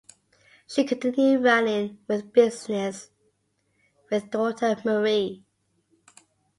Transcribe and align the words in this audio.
She 0.65 0.83
continued 0.83 1.43
running 1.43 1.99
the 2.07 2.23
business 2.23 3.11
with 4.09 4.31
daughter 4.31 4.75
Marie. 4.83 5.45